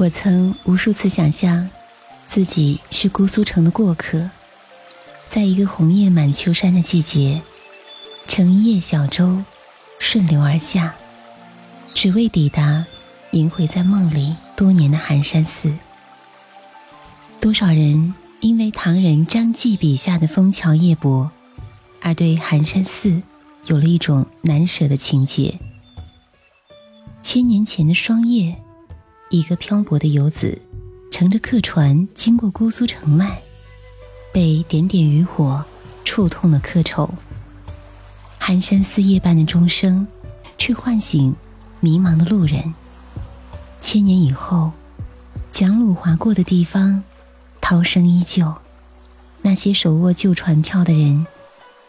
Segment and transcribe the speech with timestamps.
[0.00, 1.68] 我曾无数次想象，
[2.26, 4.30] 自己是姑苏城的过客，
[5.28, 7.42] 在一个红叶满秋山的季节，
[8.26, 9.42] 乘一叶小舟，
[9.98, 10.94] 顺流而下，
[11.92, 12.86] 只为抵达
[13.32, 15.70] 萦回在梦里多年的寒山寺。
[17.38, 21.30] 多少人因为唐人张继笔下的枫桥夜泊，
[22.00, 23.20] 而对寒山寺
[23.66, 25.58] 有了一种难舍的情结。
[27.22, 28.56] 千年前的霜叶。
[29.30, 30.60] 一个漂泊的游子，
[31.12, 33.40] 乘着客船经过姑苏城外，
[34.32, 35.64] 被点点渔火
[36.04, 37.08] 触痛了客愁。
[38.38, 40.04] 寒山寺夜半的钟声，
[40.58, 41.32] 却唤醒
[41.78, 42.74] 迷茫的路人。
[43.80, 44.72] 千年以后，
[45.52, 47.04] 蒋鲁划过的地方，
[47.60, 48.52] 涛声依旧。
[49.42, 51.24] 那些手握旧船票的人，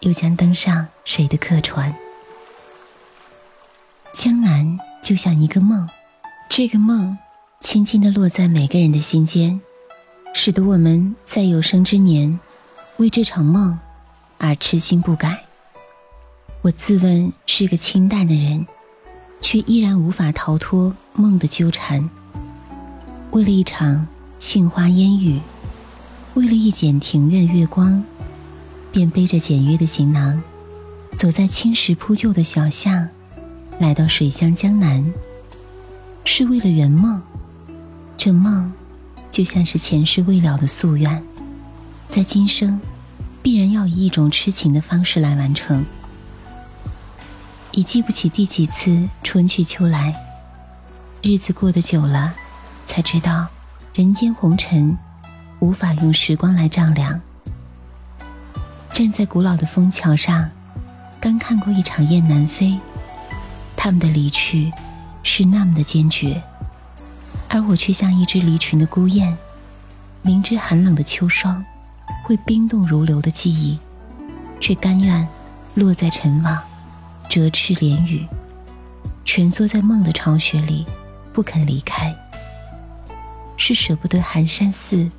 [0.00, 1.94] 又将登上谁的客船？
[4.12, 5.88] 江南就像一个梦，
[6.50, 7.16] 这个梦。
[7.60, 9.60] 轻轻地落在每个人的心间，
[10.32, 12.38] 使得我们在有生之年
[12.98, 13.76] 为这场梦
[14.38, 15.44] 而痴心不改。
[16.62, 18.64] 我自问是个清淡的人，
[19.40, 22.08] 却依然无法逃脱梦的纠缠。
[23.32, 24.06] 为了一场
[24.38, 25.40] 杏花烟雨，
[26.34, 28.02] 为了一剪庭院月光，
[28.92, 30.42] 便背着简约的行囊，
[31.16, 33.06] 走在青石铺就的小巷，
[33.78, 35.12] 来到水乡江南，
[36.24, 37.20] 是为了圆梦。
[38.18, 38.72] 这梦，
[39.30, 41.22] 就像是前世未了的夙愿，
[42.08, 42.80] 在今生，
[43.40, 45.86] 必然要以一种痴情的方式来完成。
[47.70, 50.12] 已记不起第几次春去秋来，
[51.22, 52.34] 日子过得久了，
[52.88, 53.46] 才知道
[53.94, 54.98] 人间红尘，
[55.60, 57.20] 无法用时光来丈量。
[58.92, 60.50] 站在古老的枫桥上，
[61.20, 62.76] 刚看过一场雁南飞，
[63.76, 64.72] 他们的离去，
[65.22, 66.42] 是那么的坚决。
[67.48, 69.36] 而我却像一只离群的孤雁，
[70.22, 71.64] 明知寒冷的秋霜
[72.24, 73.78] 会冰冻如流的记忆，
[74.60, 75.26] 却甘愿
[75.74, 76.62] 落在尘网，
[77.28, 78.26] 折翅连羽，
[79.24, 80.84] 蜷缩在梦的巢穴里，
[81.32, 82.14] 不肯离开。
[83.56, 85.10] 是舍不得寒山寺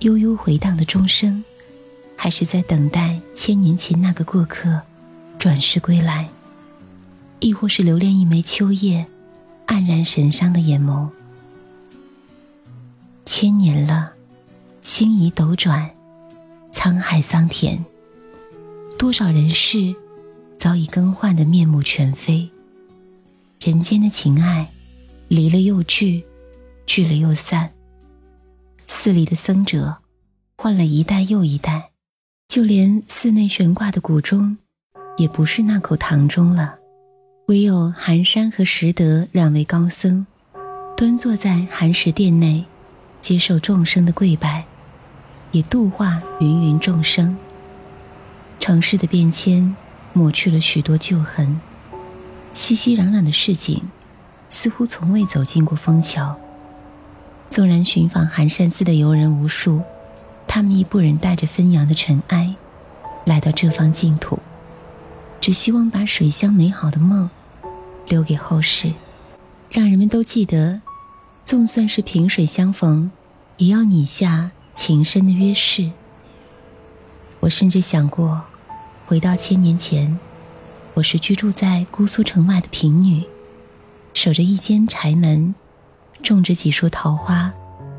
[0.00, 1.42] 悠悠回荡的钟声，
[2.16, 4.80] 还是在等待千年前那个过客
[5.38, 6.28] 转世归来？
[7.38, 9.06] 亦或是留恋一枚秋叶
[9.66, 11.08] 黯然神伤的眼眸？
[13.24, 14.10] 千年了，
[14.80, 15.90] 星移斗转，
[16.72, 17.78] 沧海桑田，
[18.98, 19.94] 多少人世
[20.58, 22.48] 早已更换的面目全非。
[23.60, 24.70] 人间的情爱，
[25.28, 26.24] 离了又聚，
[26.86, 27.70] 聚了又散。
[28.88, 29.96] 寺里的僧者
[30.56, 31.90] 换了一代又一代，
[32.48, 34.56] 就连寺内悬挂的古钟，
[35.16, 36.76] 也不是那口唐钟了。
[37.46, 40.26] 唯有寒山和拾得两位高僧，
[40.96, 42.64] 端坐在寒食殿内。
[43.20, 44.64] 接受众生的跪拜，
[45.52, 47.36] 也度化芸芸众生。
[48.58, 49.74] 城市的变迁
[50.12, 51.60] 抹去了许多旧痕，
[52.52, 53.82] 熙熙攘攘的市井
[54.48, 56.36] 似乎从未走进过枫桥。
[57.48, 59.82] 纵然寻访寒山寺的游人无数，
[60.46, 62.54] 他们亦不忍带着纷扬的尘埃
[63.24, 64.38] 来到这方净土，
[65.40, 67.28] 只希望把水乡美好的梦
[68.06, 68.92] 留给后世，
[69.70, 70.80] 让人们都记得。
[71.50, 73.10] 纵算是萍水相逢，
[73.56, 75.90] 也要拟下情深的约誓。
[77.40, 78.40] 我甚至想过，
[79.04, 80.16] 回到千年前，
[80.94, 83.24] 我是居住在姑苏城外的贫女，
[84.14, 85.52] 守着一间柴门，
[86.22, 87.52] 种着几束桃花，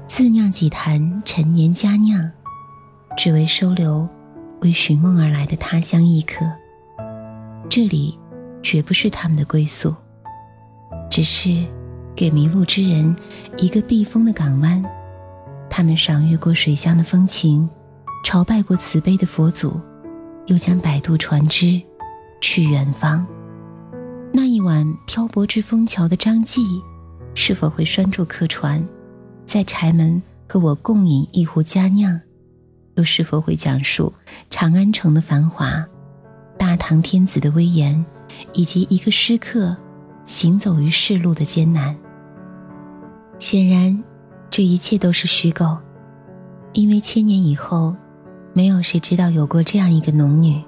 [0.08, 2.32] 自酿几坛陈年佳酿，
[3.18, 4.08] 只为收留
[4.62, 6.50] 为寻梦而来的他乡异客。
[7.70, 8.18] 这里
[8.64, 9.94] 绝不是他们的归宿，
[11.10, 11.68] 只是。
[12.16, 13.16] 给迷路之人
[13.58, 14.84] 一个避风的港湾，
[15.70, 17.68] 他们赏阅过水乡的风情，
[18.24, 19.80] 朝拜过慈悲的佛祖，
[20.46, 21.82] 又将摆渡船只
[22.42, 23.26] 去远方。
[24.34, 26.62] 那一晚漂泊至枫桥的张继，
[27.34, 28.86] 是否会拴住客船，
[29.46, 32.20] 在柴门和我共饮一壶佳酿？
[32.96, 34.14] 又是否会讲述
[34.50, 35.84] 长安城的繁华，
[36.58, 38.06] 大唐天子的威严，
[38.54, 39.76] 以及一个诗客？
[40.32, 41.94] 行走于世路的艰难。
[43.38, 44.02] 显然，
[44.50, 45.78] 这一切都是虚构，
[46.72, 47.94] 因为千年以后，
[48.54, 50.64] 没有谁知道有过这样一个农女，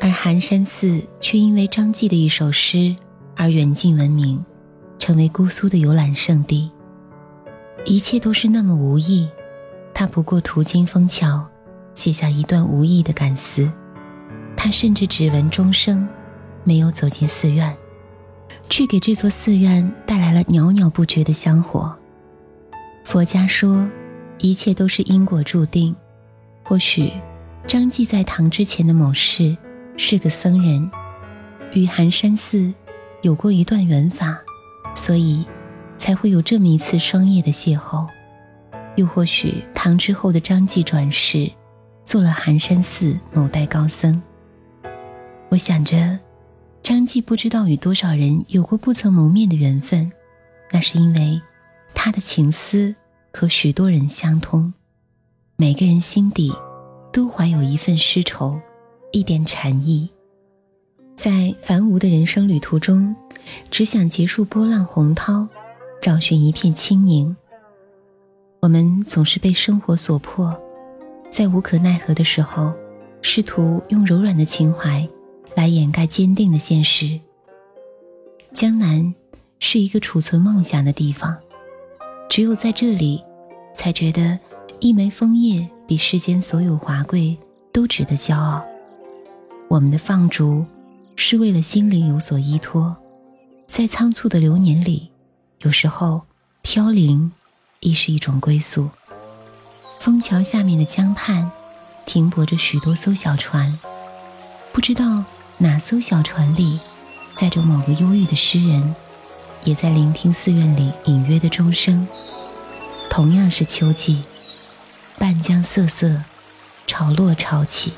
[0.00, 2.96] 而寒山寺却因为张继的一首诗
[3.36, 4.44] 而远近闻名，
[4.98, 6.68] 成为姑苏的游览胜地。
[7.84, 9.28] 一切都是那么无意，
[9.94, 11.46] 他不过途经枫桥，
[11.94, 13.70] 写下一段无意的感思。
[14.56, 16.08] 他甚至只闻钟声，
[16.64, 17.72] 没有走进寺院。
[18.68, 21.94] 却给这座寺院带来了袅袅不绝的香火。
[23.04, 23.88] 佛家说，
[24.38, 25.94] 一切都是因果注定。
[26.62, 27.12] 或许
[27.66, 29.56] 张继在唐之前的某世
[29.96, 30.90] 是个僧人，
[31.72, 32.74] 与寒山寺
[33.22, 34.36] 有过一段缘法，
[34.94, 35.46] 所以
[35.96, 38.06] 才会有这么一次双叶的邂逅。
[38.96, 41.48] 又或许唐之后的张继转世，
[42.02, 44.20] 做了寒山寺某代高僧。
[45.48, 46.18] 我想着，
[46.86, 50.08] 张继不知道与多少人有过不曾谋面的缘分，
[50.70, 51.42] 那是因为。
[51.92, 52.94] 他的情思
[53.32, 54.72] 和许多人相通，
[55.56, 56.54] 每个人心底
[57.12, 58.56] 都怀有一份诗愁，
[59.10, 60.08] 一点禅意。
[61.16, 63.12] 在繁芜的人生旅途中，
[63.68, 65.44] 只想结束波浪洪涛，
[66.00, 67.36] 找寻一片清宁。
[68.60, 70.56] 我们总是被生活所迫，
[71.32, 72.72] 在无可奈何的时候，
[73.22, 75.04] 试图用柔软的情怀
[75.56, 77.18] 来掩盖坚定的现实。
[78.52, 79.14] 江南
[79.58, 81.36] 是一个储存梦想的地方。
[82.28, 83.22] 只有在这里，
[83.74, 84.38] 才觉得
[84.80, 87.36] 一枚枫叶比世间所有华贵
[87.72, 88.62] 都值得骄傲。
[89.68, 90.66] 我们的放逐，
[91.14, 92.94] 是为了心灵有所依托。
[93.66, 95.10] 在仓促的流年里，
[95.60, 96.20] 有时候
[96.62, 97.32] 飘零，
[97.80, 98.90] 亦是一种归宿。
[100.00, 101.50] 枫桥下面的江畔，
[102.04, 103.78] 停泊着许多艘小船，
[104.72, 105.24] 不知道
[105.58, 106.80] 哪艘小船里，
[107.34, 108.94] 载着某个忧郁的诗人。
[109.64, 112.06] 也在聆听寺院里隐约的钟声。
[113.10, 114.22] 同样是秋季，
[115.18, 116.22] 半江瑟瑟，
[116.86, 117.92] 潮落潮起，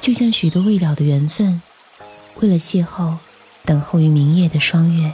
[0.00, 1.60] 就像许多未了的缘分，
[2.36, 3.16] 为了邂逅，
[3.66, 5.12] 等候于明夜的霜月。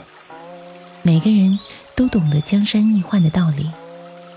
[1.01, 1.59] 每个人
[1.95, 3.69] 都懂得江山易换的道理，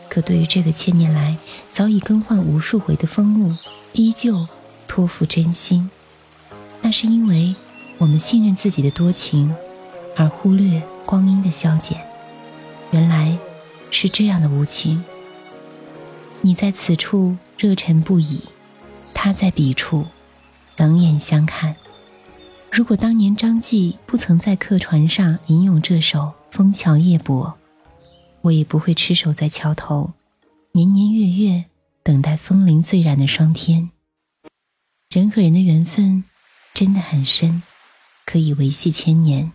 [0.08, 1.36] 可对于这个千年来
[1.72, 3.54] 早已更换无数回的风物，
[3.92, 4.48] 依旧
[4.88, 5.88] 托付真心。
[6.82, 7.54] 那是因为
[7.98, 9.54] 我们信任自己的多情，
[10.16, 10.82] 而忽略。
[11.06, 12.04] 光阴的消减，
[12.90, 13.38] 原来
[13.92, 15.04] 是这样的无情。
[16.40, 18.42] 你在此处热忱不已，
[19.14, 20.04] 他在彼处
[20.76, 21.76] 冷眼相看。
[22.72, 26.18] 如果当年张继不曾在客船上吟咏这首
[26.50, 27.56] 《枫桥夜泊》，
[28.40, 30.10] 我也不会痴守在桥头，
[30.72, 31.66] 年年月月
[32.02, 33.90] 等待风铃醉染的霜天。
[35.10, 36.24] 人和人的缘分
[36.76, 37.62] 真的很深，
[38.26, 39.50] 可以维系千年。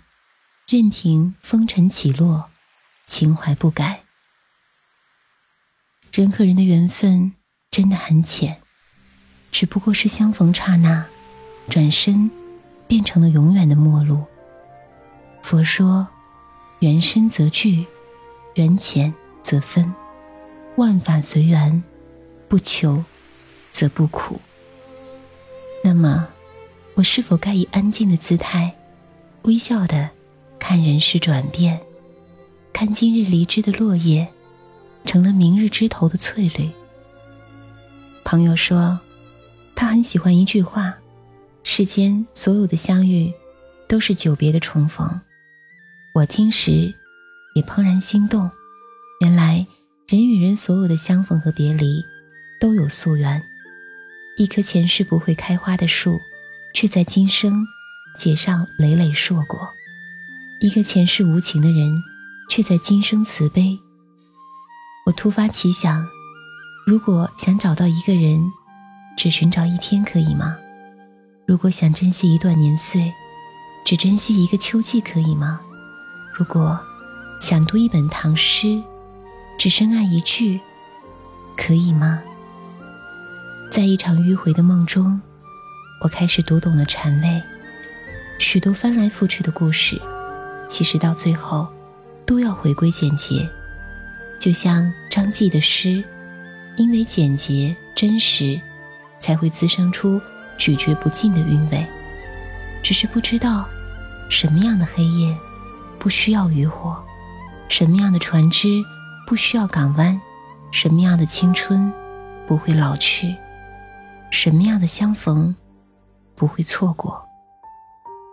[0.68, 2.50] 任凭风尘起落，
[3.06, 4.02] 情怀不改。
[6.12, 7.34] 人和人的缘分
[7.70, 8.60] 真的很浅，
[9.52, 11.06] 只不过是相逢刹那，
[11.70, 12.32] 转身
[12.88, 14.26] 变成了永远的陌路。
[15.44, 16.08] 佛说：
[16.80, 17.86] 缘深则聚，
[18.56, 19.14] 缘浅
[19.44, 19.94] 则分。
[20.76, 21.84] 万法随缘，
[22.50, 23.06] 不求
[23.72, 24.42] 则不苦。
[25.84, 26.28] 那么，
[27.02, 28.72] 我是否该以安静的姿态，
[29.42, 30.08] 微笑的？
[30.60, 31.82] 看人世转变，
[32.72, 34.28] 看今日离枝的落叶，
[35.04, 36.70] 成了明日枝头的翠绿。
[38.24, 39.00] 朋友说，
[39.76, 40.96] 他很喜欢一句话
[41.66, 43.34] ：“世间所有的相遇，
[43.88, 45.20] 都是久别的重逢。”
[46.14, 46.94] 我听时，
[47.56, 48.48] 也怦然心动。
[49.22, 49.66] 原来，
[50.08, 52.06] 人与人所有的相逢和别离，
[52.60, 53.42] 都有宿缘。
[54.38, 56.22] 一棵前世不会开花的树，
[56.74, 57.66] 却在今生
[58.18, 59.60] 结上累累硕果。
[60.62, 62.02] 一个前世无情的人，
[62.50, 63.78] 却在今生慈悲。
[65.06, 66.08] 我突发奇想，
[66.86, 68.40] 如果想找到一个人，
[69.18, 70.56] 只寻找一天可以吗？
[71.48, 73.12] 如果想珍惜一段年岁，
[73.84, 75.60] 只珍惜一个秋季可以吗？
[76.34, 76.80] 如果
[77.40, 78.82] 想读一本唐诗，
[79.58, 80.62] 只深爱一句，
[81.58, 82.22] 可以吗？
[83.72, 85.20] 在一场迂回的梦中，
[86.02, 87.40] 我开始读懂了禅味，
[88.40, 90.02] 许多翻来覆去的故事。
[90.68, 91.68] 其实到最后，
[92.26, 93.48] 都要回归简洁，
[94.40, 96.04] 就像张继的诗，
[96.76, 98.60] 因为简洁真实，
[99.20, 100.20] 才会滋生出
[100.58, 101.86] 咀嚼不尽的韵味。
[102.82, 103.70] 只是不知道，
[104.28, 105.38] 什么样的黑夜，
[106.00, 106.96] 不需要渔火；
[107.70, 108.84] 什么样的船只，
[109.28, 110.20] 不需要港湾；
[110.72, 111.94] 什么样的青春，
[112.48, 113.36] 不会老去；
[114.32, 115.56] 什么样的相逢，
[116.42, 117.22] 不会错过。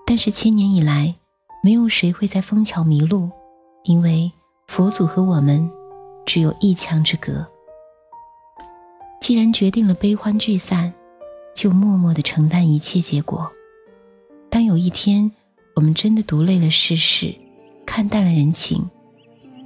[0.06, 1.14] 但是千年以来。
[1.60, 3.28] 没有谁会在枫桥迷路，
[3.82, 4.30] 因为
[4.68, 5.68] 佛祖和我们
[6.24, 7.44] 只有一墙之隔。
[9.20, 10.94] 既然决定了悲欢聚散，
[11.52, 13.50] 就默默的承担一切结果。
[14.48, 15.28] 当有一天
[15.74, 17.34] 我们真的读累了世事，
[17.84, 18.88] 看淡了人情，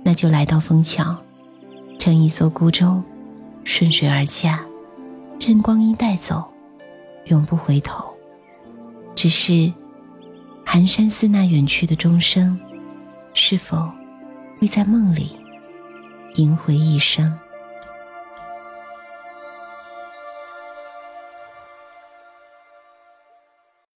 [0.02, 1.14] 那就来到枫桥，
[1.99, 3.02] 乘一艘孤舟，
[3.64, 4.64] 顺水而下，
[5.38, 6.42] 任光阴带走，
[7.26, 8.12] 永不回头。
[9.14, 9.73] 只是。
[10.64, 12.59] 寒山寺那远去的钟声，
[13.35, 13.90] 是否
[14.59, 15.37] 会在梦里
[16.37, 17.38] 萦回一生。